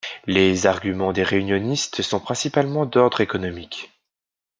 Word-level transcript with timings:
Les 0.25 0.65
arguments 0.65 1.13
des 1.13 1.21
réunionistes 1.21 2.01
sont 2.01 2.19
principalement 2.19 2.87
d'ordre 2.87 3.21
économique. 3.21 3.91